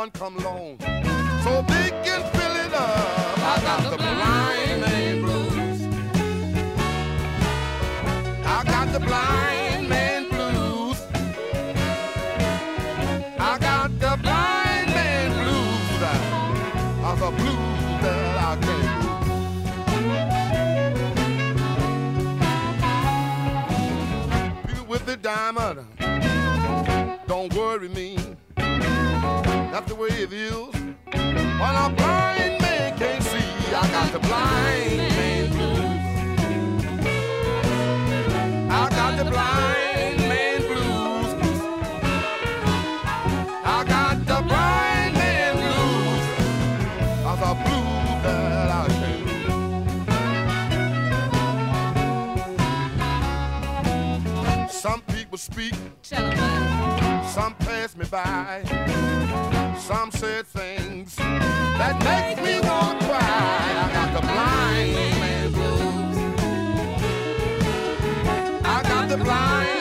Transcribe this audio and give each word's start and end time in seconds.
Someone 0.00 0.10
come 0.12 0.36
along. 0.38 0.78
So 1.44 1.62
big 1.62 1.92
and 1.92 2.24
fill 2.32 2.56
it 2.64 2.72
up. 2.72 3.38
I 3.38 3.60
got 3.60 3.82
the 3.90 3.96
blind 3.98 4.80
man 4.80 5.22
blues. 5.22 5.80
I 8.46 8.64
got 8.64 8.92
the 8.92 9.00
blind 9.00 9.88
man 9.88 10.28
blues. 10.30 11.02
I 13.38 13.58
got 13.58 13.90
the 14.00 14.16
blind 14.22 14.86
man 14.94 15.30
blues. 15.42 16.02
I 17.04 17.14
the 17.16 17.30
blues 17.36 18.00
that 18.02 18.36
I 18.38 18.56
can't 18.64 18.90
People 24.66 24.86
with 24.86 25.04
the 25.04 25.16
diamond 25.16 25.86
don't 27.26 27.54
worry 27.54 27.88
me. 27.88 28.09
That's 29.72 29.86
the 29.86 29.94
way 29.94 30.08
it 30.08 30.32
is. 30.32 30.74
When 30.74 31.74
a 31.76 31.88
blind 31.96 32.60
man 32.60 32.98
can't 32.98 33.22
see, 33.22 33.38
I 33.72 33.88
got 33.92 34.12
the 34.12 34.18
blind 34.18 34.98
man 34.98 35.48
blues. 35.50 35.78
I 38.68 38.88
got 38.90 39.16
the 39.16 39.24
blind 39.30 40.18
man 40.28 40.60
blues. 40.62 41.34
I 43.64 43.84
got 43.86 44.18
the 44.26 44.42
blind 44.42 45.14
man 45.14 45.54
blues. 45.54 46.24
I 47.24 47.36
the 47.36 47.54
blues 47.62 48.22
that 48.24 48.70
I 48.70 48.88
can't 54.58 54.72
Some 54.72 55.00
people 55.02 55.38
speak, 55.38 55.74
some 56.02 57.54
pass 57.60 57.94
me 57.96 58.04
by. 58.10 59.59
Some 59.90 60.12
said 60.12 60.46
things 60.46 61.16
that 61.16 61.98
make 62.04 62.38
me 62.46 62.60
want 62.60 63.00
to 63.00 63.06
cry. 63.08 63.18
I 63.18 63.92
got 63.92 64.14
the 64.14 64.20
blind 64.20 65.18
man 65.18 65.50
blues. 65.50 66.16
I 68.64 68.82
got 68.84 69.08
the 69.08 69.16
blind 69.16 69.79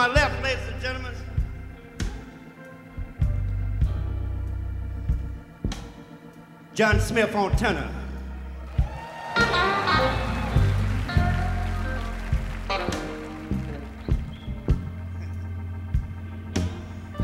my 0.00 0.06
left, 0.06 0.42
ladies 0.42 0.66
and 0.66 0.80
gentlemen, 0.80 1.14
John 6.72 6.98
Smith 7.00 7.34
on 7.34 7.54
tenor. 7.54 7.86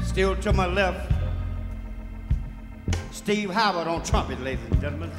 Still 0.03 0.37
to 0.37 0.53
my 0.53 0.67
left, 0.67 1.11
Steve 3.11 3.49
Howard 3.49 3.89
on 3.89 4.03
trumpet, 4.03 4.39
ladies 4.43 4.67
and 4.71 4.81
gentlemen. 4.83 5.11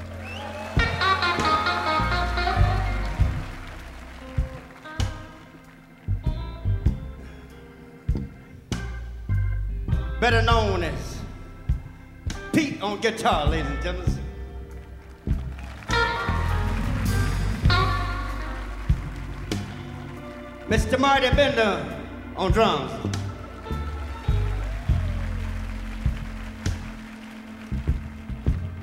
Better 10.29 10.41
known 10.41 10.83
as 10.83 11.21
Pete 12.51 12.81
on 12.81 12.99
guitar, 12.99 13.47
ladies 13.47 13.71
and 13.71 13.81
gentlemen. 13.81 14.19
Mr. 20.67 20.99
Marty 20.99 21.29
Bender 21.29 21.81
on 22.35 22.51
drums. 22.51 22.91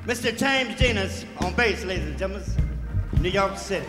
Mr. 0.07 0.35
James 0.35 0.81
Genus 0.81 1.27
on 1.43 1.53
bass, 1.53 1.85
ladies 1.85 2.07
and 2.07 2.17
gentlemen, 2.17 2.49
New 3.21 3.29
York 3.29 3.59
City. 3.59 3.87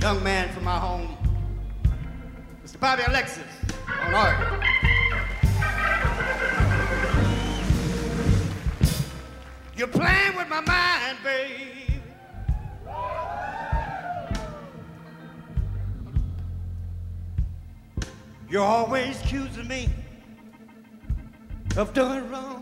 young 0.00 0.24
man 0.24 0.48
from 0.48 0.64
my 0.64 0.76
home. 0.76 1.19
Bobby 2.80 3.02
Alexis 3.06 3.44
on 4.06 4.14
organ. 4.14 4.60
You're 9.76 9.86
playing 9.86 10.34
with 10.36 10.48
my 10.48 10.62
mind, 10.62 11.18
babe. 11.22 12.00
You're 18.48 18.64
always 18.64 19.20
accusing 19.22 19.68
me 19.68 19.90
of 21.76 21.92
doing 21.92 22.30
wrong. 22.30 22.59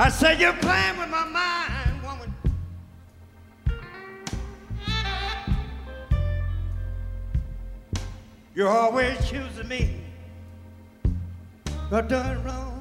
I 0.00 0.10
said 0.10 0.40
you're 0.40 0.52
playing 0.52 0.96
with 0.96 1.08
my 1.08 1.24
mind, 1.24 2.02
woman. 2.04 2.32
You're 8.54 8.68
always 8.68 9.18
choosing 9.28 9.66
me, 9.66 9.96
but 11.90 12.08
done 12.08 12.44
wrong. 12.44 12.77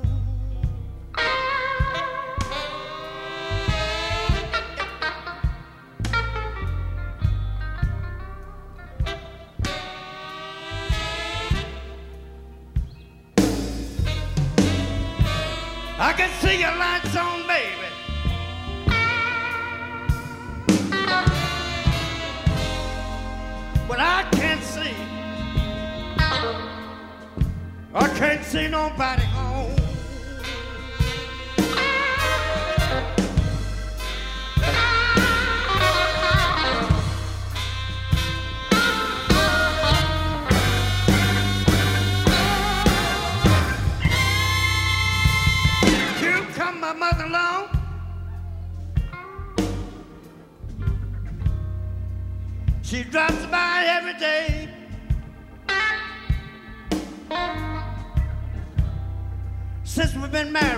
See 28.58 28.68
nobody 28.68 29.27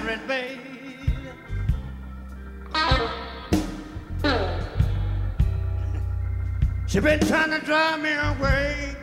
married, 0.10 0.28
babe. 0.28 0.60
She 6.88 7.00
been 7.00 7.20
trying 7.20 7.52
to 7.52 7.60
drive 7.66 8.02
me 8.02 8.14
away. 8.14 8.96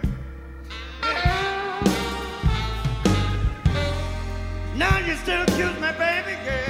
Now 4.74 4.98
you 4.98 5.14
still 5.16 5.42
accuse 5.42 5.74
me, 5.80 5.88
baby 5.98 6.36
girl. 6.44 6.65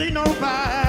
See 0.00 0.10
nobody 0.10 0.79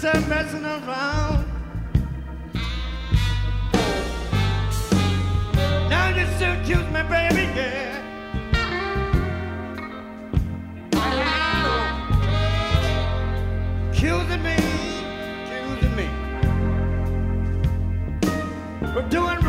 just 0.00 0.28
messing 0.28 0.64
around. 0.64 1.44
Now 5.88 6.08
you 6.16 6.26
still 6.36 6.54
accuse 6.60 6.88
me, 6.92 7.02
baby, 7.08 7.46
yeah. 7.56 7.98
Accusing 13.90 14.42
me, 14.42 14.56
accusing 15.44 15.96
me. 15.96 16.08
We're 18.94 19.08
doing 19.08 19.41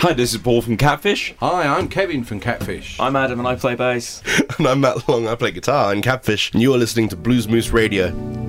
Hi, 0.00 0.14
this 0.14 0.32
is 0.32 0.40
Paul 0.40 0.62
from 0.62 0.78
Catfish. 0.78 1.34
Hi, 1.40 1.66
I'm 1.66 1.86
Kevin 1.86 2.24
from 2.24 2.40
Catfish. 2.40 2.98
I'm 2.98 3.16
Adam 3.16 3.38
and 3.38 3.46
I 3.46 3.54
play 3.54 3.74
bass. 3.74 4.22
and 4.58 4.66
I'm 4.66 4.80
Matt 4.80 5.06
Long, 5.06 5.28
I 5.28 5.34
play 5.34 5.50
guitar 5.50 5.92
in 5.92 6.00
Catfish, 6.00 6.54
and 6.54 6.62
you 6.62 6.72
are 6.72 6.78
listening 6.78 7.10
to 7.10 7.16
Blues 7.16 7.46
Moose 7.46 7.68
Radio. 7.68 8.39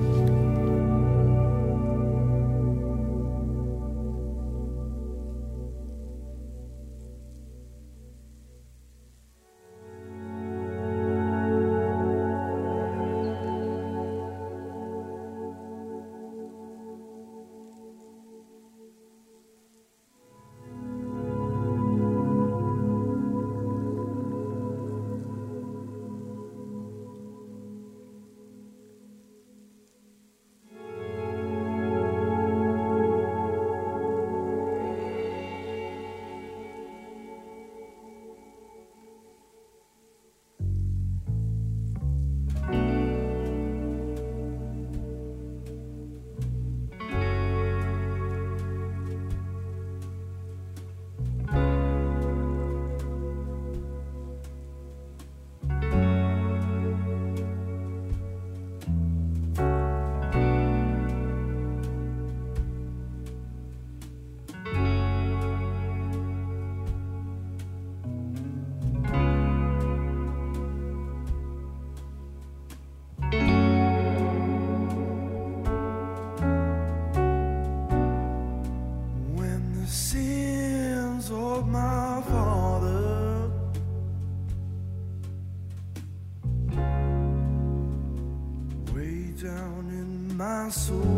azul. 90.72 91.11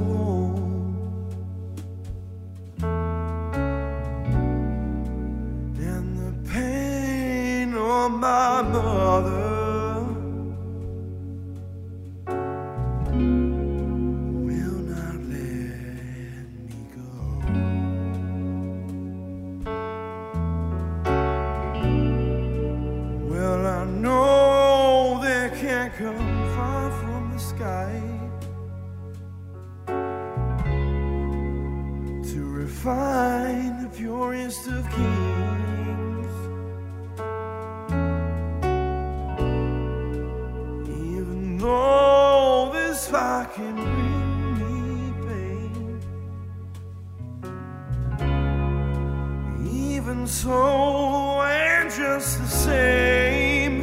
and 50.15 50.29
so, 50.29 51.43
and 51.43 51.91
just 51.91 52.39
the 52.39 52.47
same. 52.47 53.77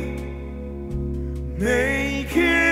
Make 1.57 2.35
it. 2.37 2.70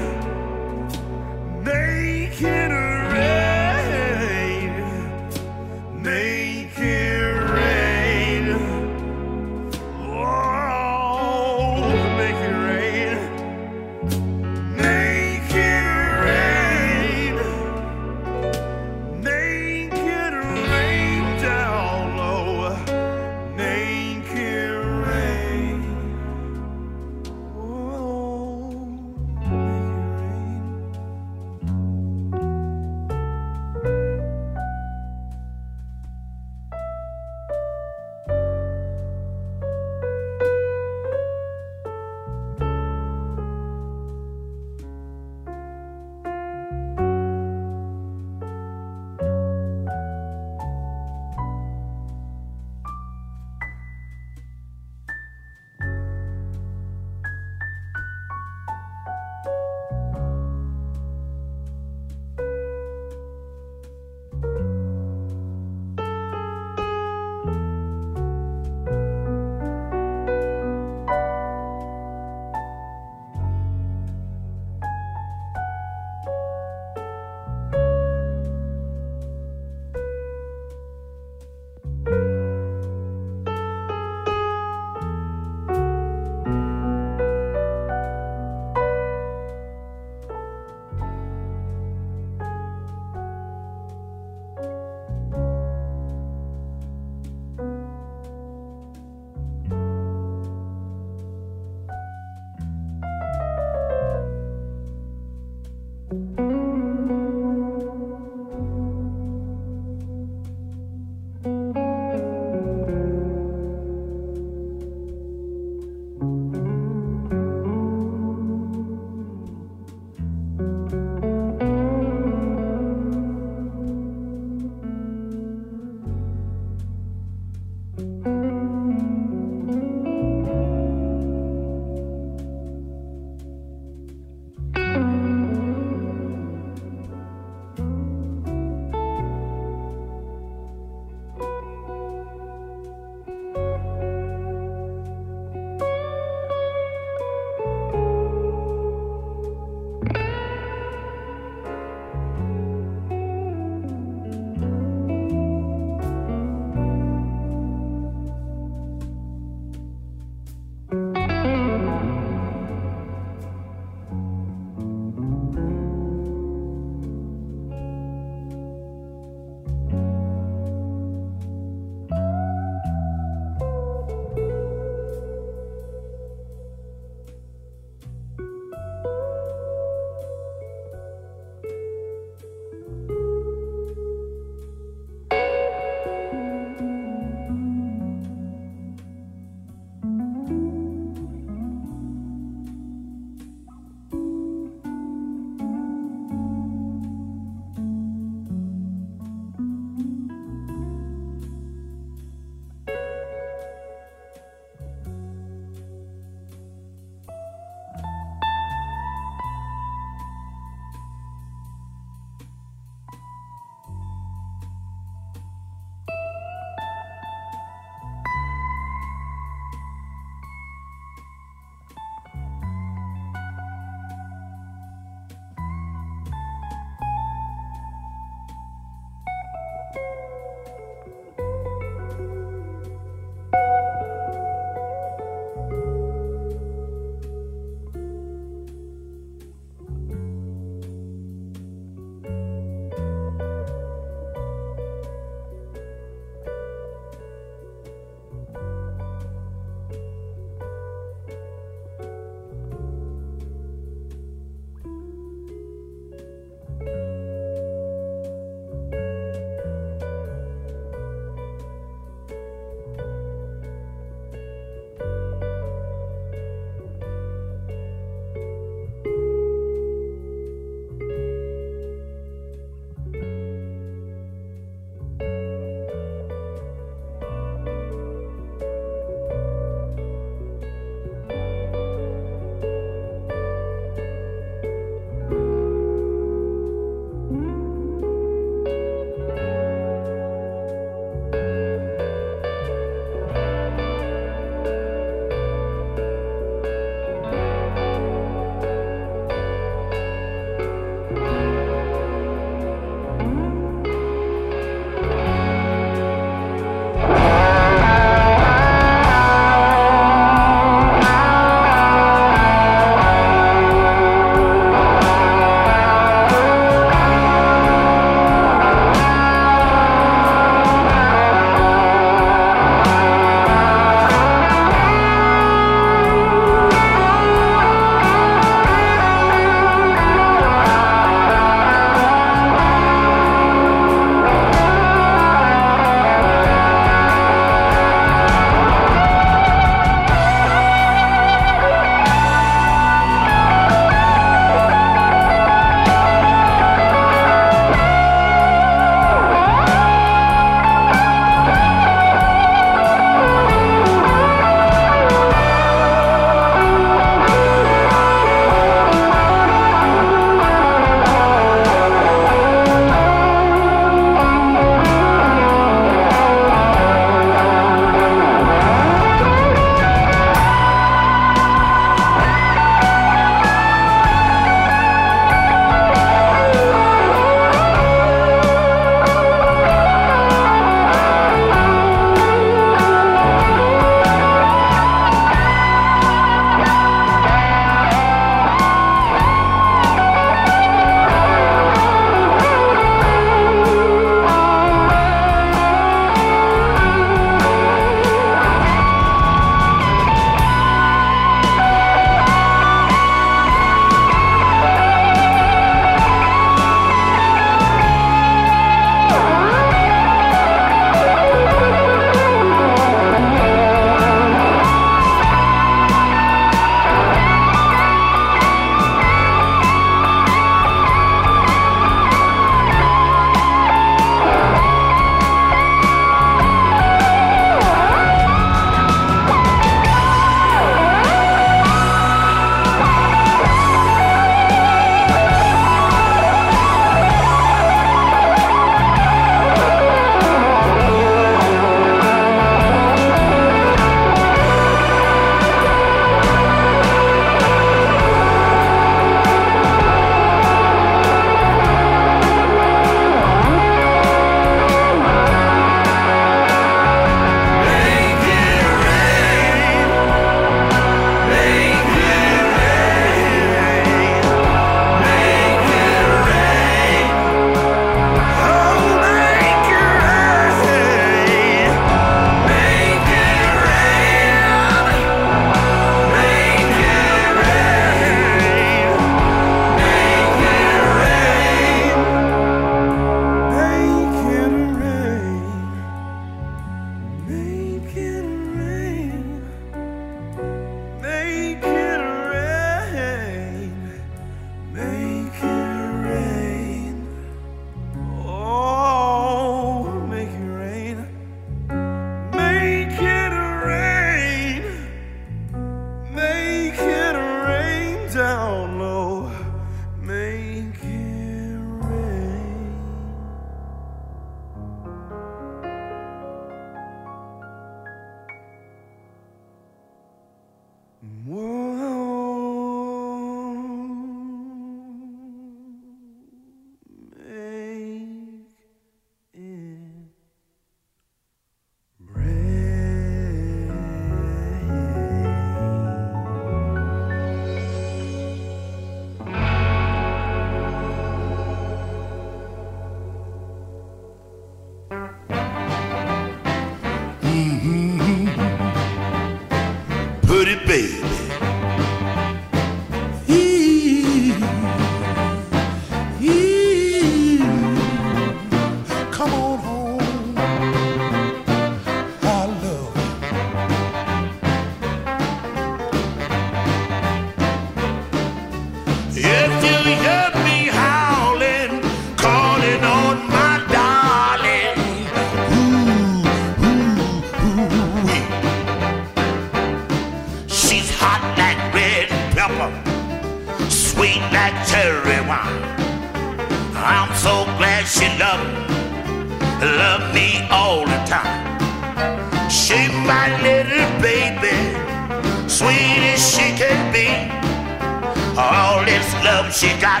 she 599.58 599.66
got 599.80 600.00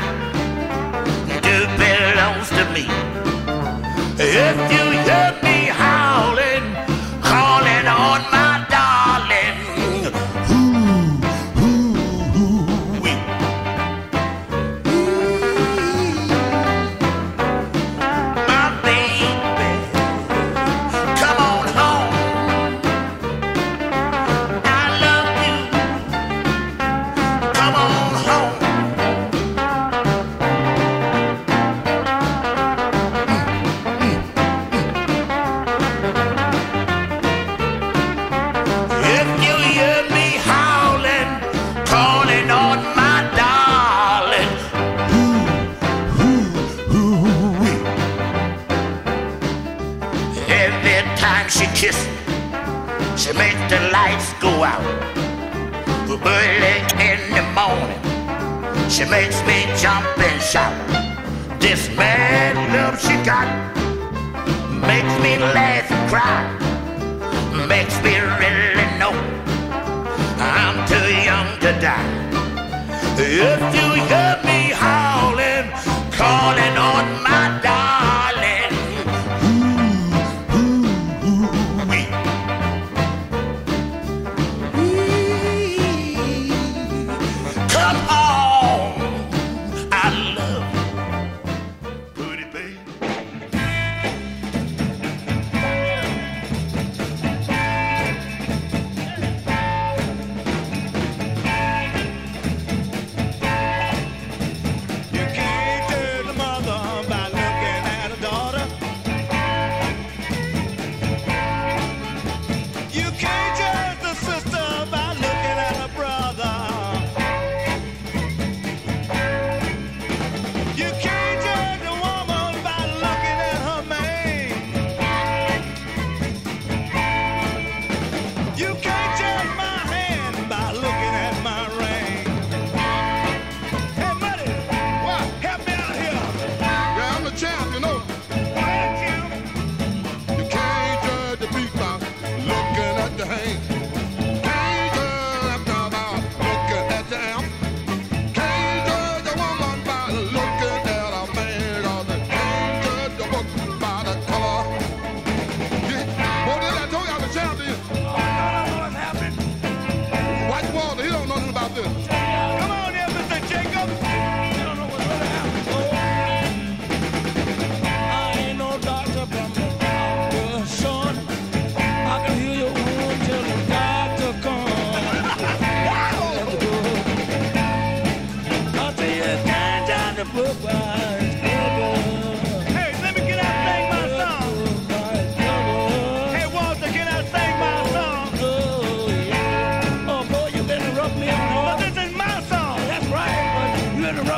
do 1.42 1.66
belongs 1.76 2.48
to 2.50 2.64
me. 2.72 2.86
If 4.16 4.56
you 4.72 4.87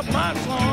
my 0.07 0.35
phone. 0.35 0.70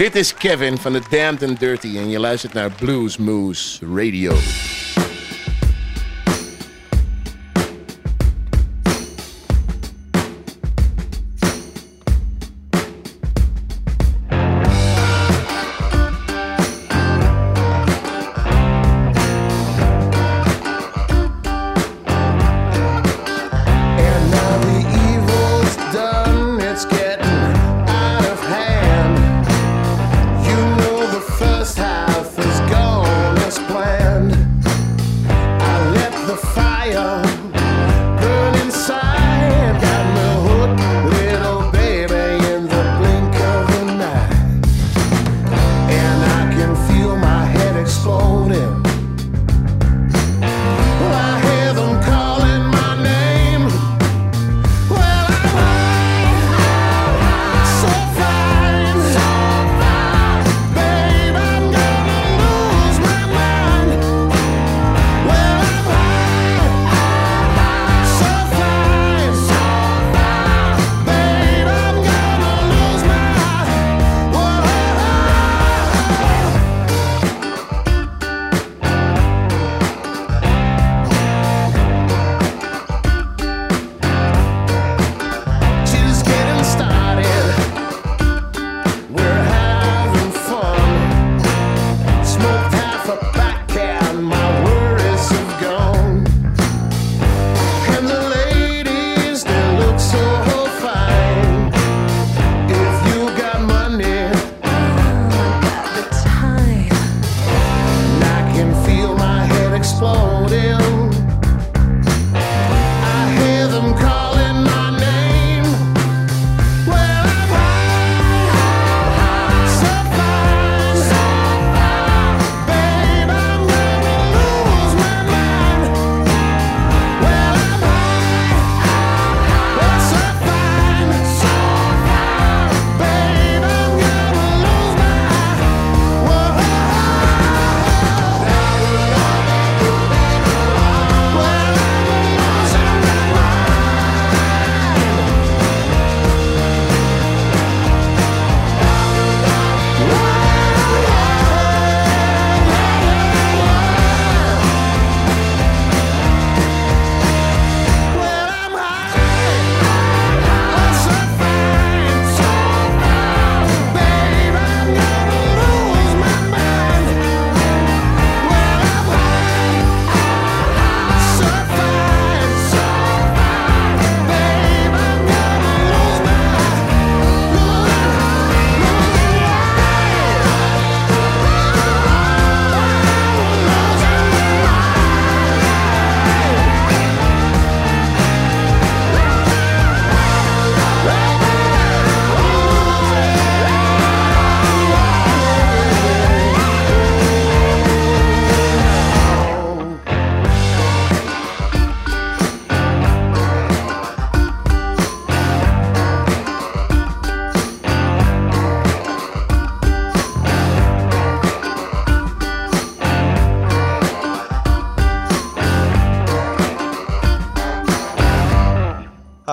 Dit 0.00 0.14
is 0.14 0.34
Kevin 0.34 0.78
van 0.78 0.92
The 0.92 1.02
Damned 1.10 1.42
and 1.42 1.58
Dirty 1.58 1.96
en 1.96 2.10
je 2.10 2.18
luistert 2.18 2.52
naar 2.52 2.70
Blues 2.70 3.16
Moose 3.16 3.78
Radio. 3.94 4.32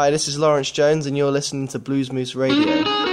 Hi, 0.07 0.11
this 0.11 0.29
is 0.29 0.39
Laurence 0.39 0.71
Jones, 0.71 1.05
and 1.05 1.17
you're 1.17 1.31
listening 1.31 1.67
to 1.67 1.79
Blues 1.79 2.13
Moose 2.13 2.33
Radio. 2.33 3.06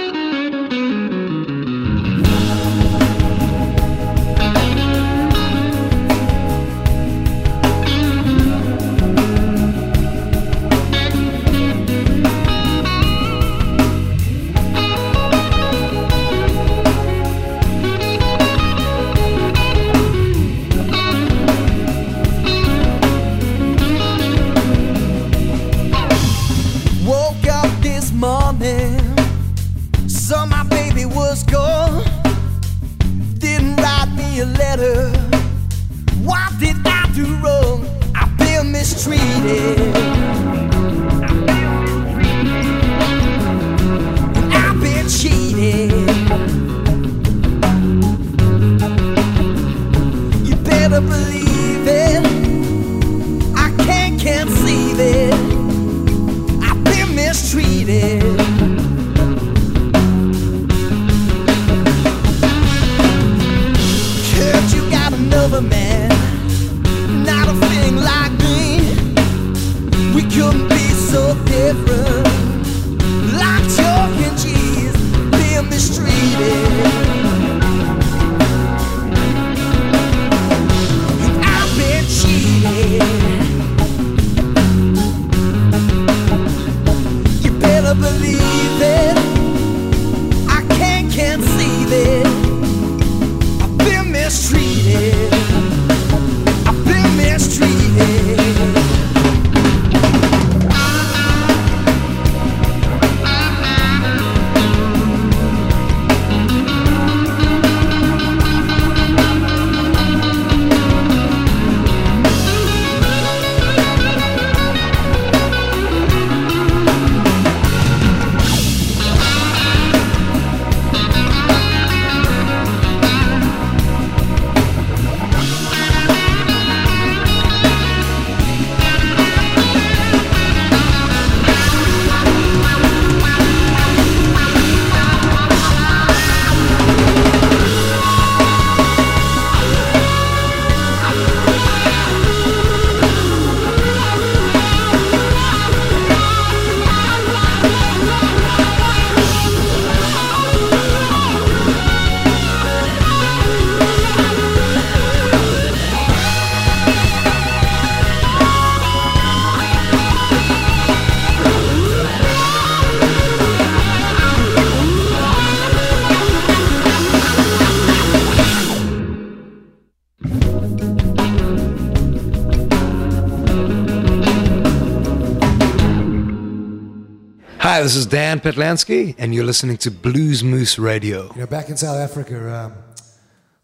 This 177.85 177.95
is 177.95 178.07
Dan 178.07 178.39
Patlansky, 178.39 179.13
and 179.19 179.35
you're 179.35 179.45
listening 179.45 179.77
to 179.77 179.91
Blues 179.91 180.43
Moose 180.43 180.79
Radio. 180.79 181.31
You 181.35 181.41
know, 181.41 181.45
back 181.45 181.69
in 181.69 181.77
South 181.77 181.97
Africa, 181.97 182.51
um, 182.51 182.73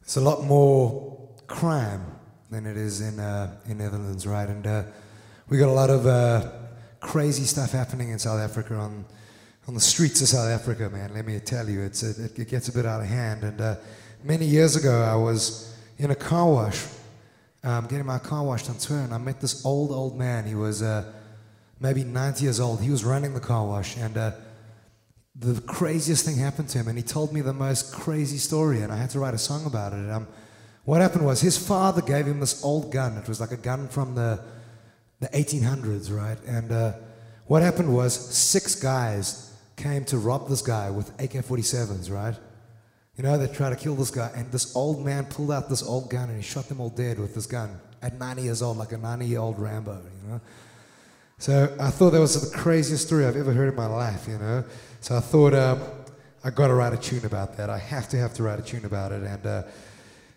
it's 0.04 0.16
a 0.16 0.22
lot 0.22 0.44
more 0.44 1.28
crime 1.48 2.06
than 2.52 2.68
it 2.68 2.78
is 2.78 3.02
in 3.02 3.20
uh, 3.20 3.58
in 3.66 3.80
Netherlands, 3.80 4.28
right? 4.28 4.48
And 4.48 4.68
uh, 4.68 4.84
we 5.50 5.58
got 5.58 5.70
a 5.70 5.72
lot 5.72 5.90
of 5.90 6.06
uh, 6.06 6.52
crazy 7.00 7.46
stuff 7.46 7.72
happening 7.72 8.10
in 8.10 8.20
South 8.20 8.40
Africa 8.40 8.76
on 8.76 9.06
on 9.68 9.74
the 9.74 9.80
streets 9.80 10.22
of 10.22 10.28
South 10.28 10.50
Africa, 10.50 10.88
man. 10.92 11.16
Let 11.16 11.26
me 11.26 11.40
tell 11.40 11.68
you, 11.68 11.82
it's 11.82 12.04
it, 12.04 12.38
it 12.38 12.48
gets 12.48 12.68
a 12.70 12.74
bit 12.74 12.86
out 12.86 13.02
of 13.02 13.08
hand. 13.08 13.44
And 13.44 13.60
uh, 13.60 13.78
many 14.24 14.46
years 14.46 14.76
ago, 14.76 15.02
I 15.02 15.16
was 15.16 15.76
in 15.98 16.12
a 16.12 16.16
car 16.16 16.48
wash, 16.48 16.86
um, 17.64 17.88
getting 17.88 18.06
my 18.06 18.20
car 18.20 18.44
washed 18.44 18.70
on 18.70 18.78
tour, 18.78 19.00
and 19.00 19.16
I 19.16 19.18
met 19.18 19.42
this 19.42 19.66
old 19.66 19.90
old 19.90 20.16
man. 20.16 20.46
He 20.46 20.54
was 20.54 20.84
uh, 20.84 21.12
maybe 21.82 22.04
90 22.04 22.44
years 22.44 22.60
old. 22.60 22.80
He 22.82 22.92
was 22.92 23.04
running 23.04 23.34
the 23.34 23.40
car 23.42 23.66
wash, 23.66 23.98
and 23.98 24.16
uh, 24.16 24.32
the 25.36 25.60
craziest 25.62 26.24
thing 26.24 26.38
happened 26.38 26.70
to 26.70 26.78
him. 26.78 26.88
And 26.88 26.98
he 26.98 27.04
told 27.04 27.34
me 27.34 27.42
the 27.42 27.54
most 27.54 27.92
crazy 27.92 28.38
story, 28.38 28.82
and 28.82 28.94
I 28.94 28.98
had 28.98 29.10
to 29.10 29.20
write 29.20 29.34
a 29.34 29.40
song 29.40 29.66
about 29.66 29.92
it. 29.92 30.10
Um, 30.10 30.28
what 30.86 31.02
happened 31.02 31.26
was 31.26 31.42
his 31.42 31.58
father 31.58 32.02
gave 32.02 32.26
him 32.26 32.40
this 32.40 32.64
old 32.64 32.92
gun. 32.92 33.18
It 33.18 33.28
was 33.28 33.42
like 33.42 33.52
a 33.52 33.58
gun 33.58 33.88
from 33.88 34.16
the 34.16 34.40
the 35.20 35.28
1800s, 35.28 36.12
right? 36.12 36.38
And 36.48 36.72
uh, 36.72 36.94
what 37.46 37.62
happened 37.62 37.94
was 37.94 38.14
six 38.14 38.74
guys 38.74 39.56
came 39.76 40.04
to 40.06 40.18
rob 40.18 40.50
this 40.50 40.64
guy 40.64 40.90
with 40.90 41.10
AK-47s, 41.22 42.12
right? 42.12 42.36
You 43.18 43.24
know, 43.24 43.38
they 43.38 43.54
tried 43.54 43.70
to 43.70 43.76
kill 43.76 43.96
this 43.96 44.10
guy, 44.10 44.32
and 44.36 44.52
this 44.52 44.76
old 44.76 45.06
man 45.06 45.26
pulled 45.26 45.52
out 45.52 45.70
this 45.70 45.84
old 45.84 46.10
gun 46.10 46.30
and 46.30 46.38
he 46.38 46.44
shot 46.44 46.68
them 46.68 46.82
all 46.82 46.90
dead 46.90 47.20
with 47.20 47.36
this 47.36 47.46
gun 47.46 47.80
at 48.02 48.18
90 48.18 48.42
years 48.42 48.62
old, 48.64 48.78
like 48.78 48.94
a 48.94 48.98
90-year-old 48.98 49.60
Rambo, 49.60 50.02
you 50.24 50.32
know. 50.32 50.42
So 51.42 51.76
I 51.80 51.90
thought 51.90 52.12
that 52.12 52.20
was 52.20 52.40
the 52.40 52.56
craziest 52.56 53.08
story 53.08 53.26
I've 53.26 53.36
ever 53.36 53.52
heard 53.52 53.70
in 53.70 53.76
my 53.76 53.88
life, 53.88 54.28
you 54.28 54.38
know. 54.38 54.64
So 55.00 55.18
I 55.18 55.22
thought 55.22 55.56
um, 55.56 55.82
I 56.44 56.52
got 56.52 56.68
to 56.68 56.76
write 56.76 56.94
a 56.94 56.98
tune 56.98 57.26
about 57.26 57.58
that. 57.58 57.68
I 57.68 57.80
have 57.80 58.08
to 58.10 58.18
have 58.18 58.36
to 58.36 58.44
write 58.44 58.60
a 58.60 58.62
tune 58.62 58.86
about 58.86 59.12
it, 59.12 59.24
and 59.24 59.44
uh, 59.48 59.64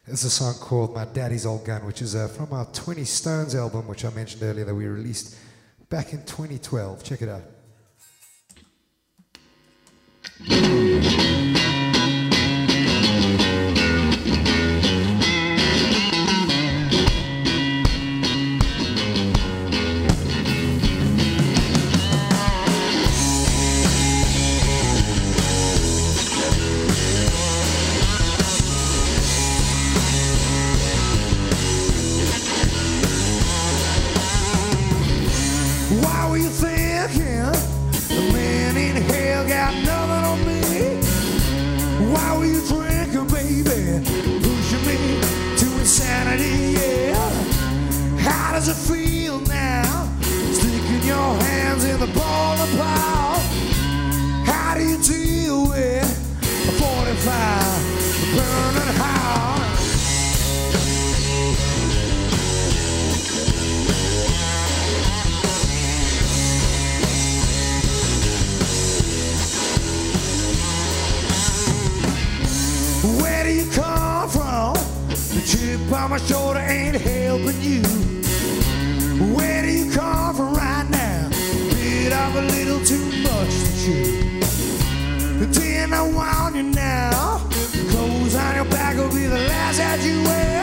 it's 0.06 0.24
a 0.24 0.30
song 0.30 0.54
called 0.54 0.94
"My 0.94 1.04
Daddy's 1.04 1.44
Old 1.44 1.66
Gun," 1.66 1.84
which 1.84 2.00
is 2.00 2.14
uh, 2.14 2.28
from 2.28 2.54
our 2.54 2.64
20 2.72 3.04
Stones 3.04 3.54
album, 3.54 3.86
which 3.86 4.06
I 4.06 4.10
mentioned 4.14 4.44
earlier 4.44 4.64
that 4.64 4.74
we 4.74 4.86
released 4.86 5.36
back 5.90 6.14
in 6.14 6.24
2012. 6.24 7.04
Check 7.04 7.20
it 7.20 7.28
out. 7.28 7.42
Chip 75.74 75.92
on 75.92 76.10
my 76.10 76.18
shoulder 76.18 76.60
ain't 76.60 76.94
helping 76.94 77.60
you. 77.60 77.82
Where 79.34 79.62
do 79.62 79.72
you 79.72 79.90
come 79.90 80.36
from 80.36 80.54
right 80.54 80.86
now? 80.88 81.28
Bit 81.30 82.12
of 82.12 82.36
a 82.36 82.42
little 82.42 82.78
too 82.84 83.04
much 83.26 83.50
to 83.58 83.70
chew. 83.82 84.40
Then 85.50 85.92
I 85.92 86.02
want 86.02 86.54
you 86.54 86.62
now. 86.62 87.40
Clothes 87.90 88.36
on 88.36 88.54
your 88.54 88.66
back 88.66 88.96
will 88.96 89.08
be 89.08 89.26
the 89.26 89.40
last 89.48 89.78
that 89.78 90.00
you 90.00 90.22
wear. 90.22 90.62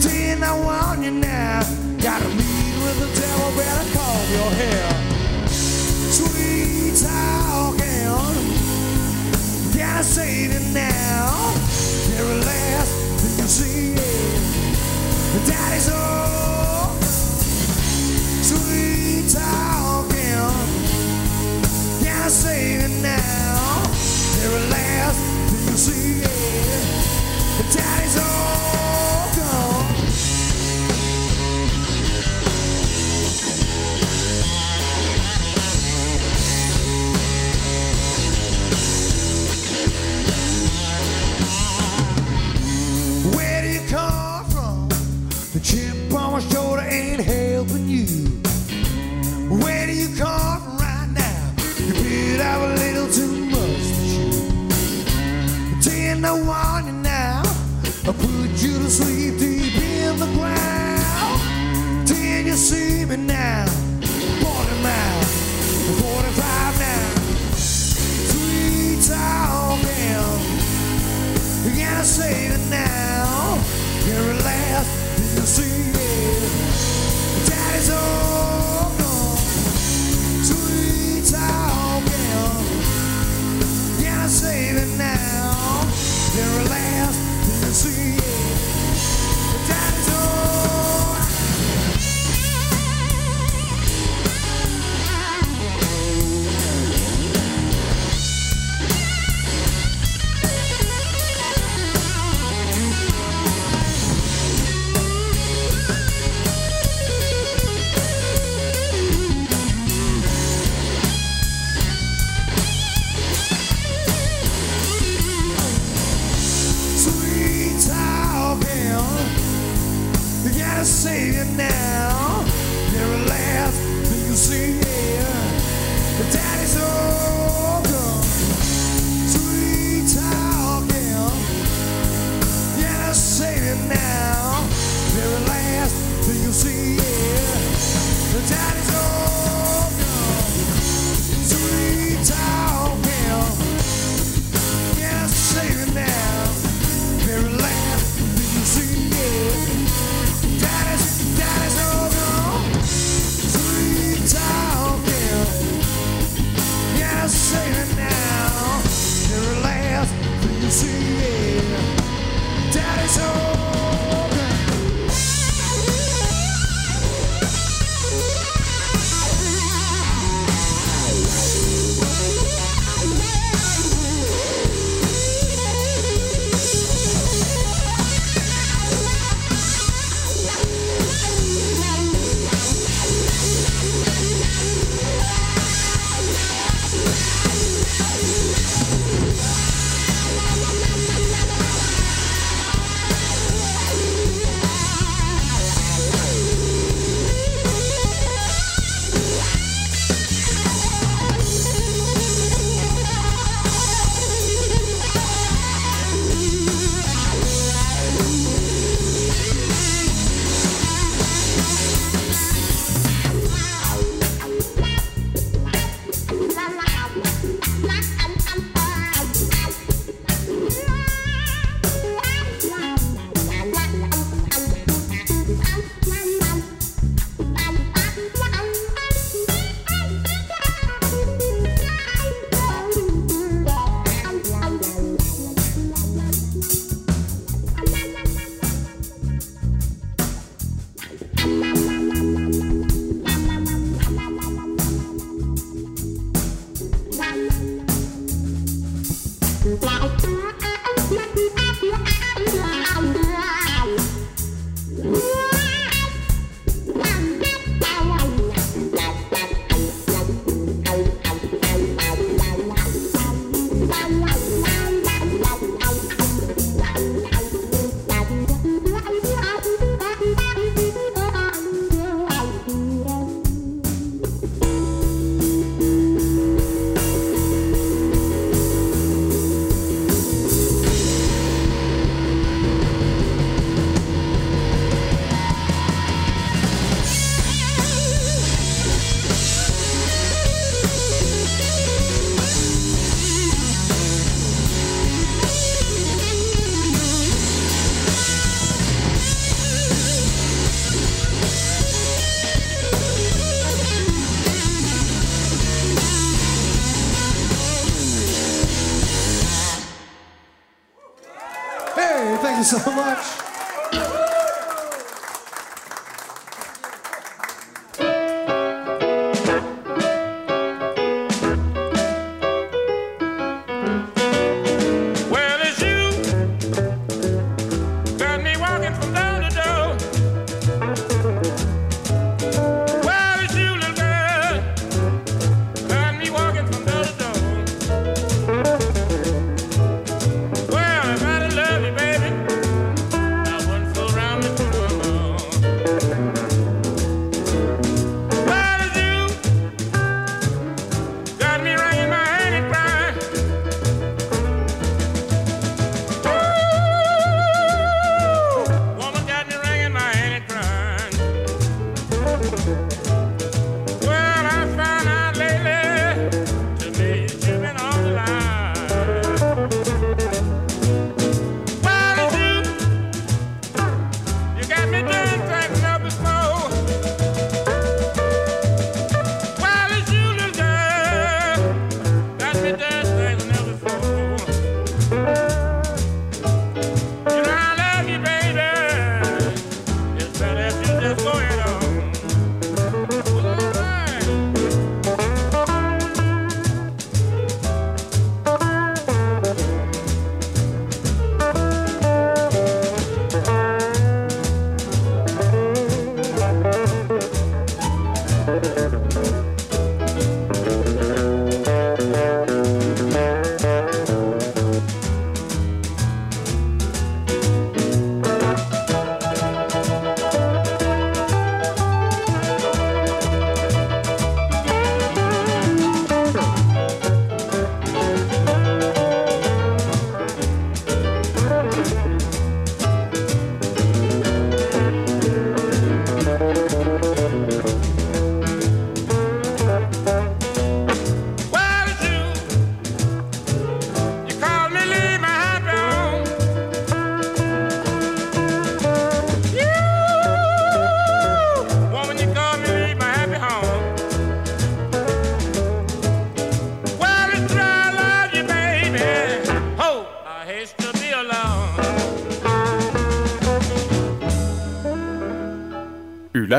Then 0.00 0.42
I 0.44 0.58
want 0.58 1.02
you 1.04 1.10
now. 1.10 1.60
Gotta 2.00 2.28
meet 2.28 2.74
with 2.80 3.00
the 3.04 3.20
devil, 3.20 3.52
better 3.54 3.86
comb 3.92 4.30
your 4.32 4.50
hair. 4.62 4.88
Sweet 5.46 6.96
talking. 7.04 7.84
Gotta 9.76 10.04
save 10.04 10.52
it 10.52 10.72
now. 10.72 11.52
Very 12.08 12.40
last 12.40 13.09
Daddy's 15.44 15.90
old. 15.90 17.02
Sweet 18.44 19.28
talking. 19.28 20.54
Gotta 22.04 22.30
save 22.30 22.84
it 22.84 23.02
now. 23.02 23.82
Very 24.38 24.70
last 24.70 25.18
thing 25.50 25.66
you 25.68 25.76
see 25.76 27.19